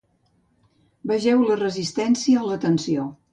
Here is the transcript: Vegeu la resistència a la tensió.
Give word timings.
Vegeu 1.11 1.43
la 1.49 1.59
resistència 1.61 2.41
a 2.41 2.47
la 2.49 2.59
tensió. 2.65 3.07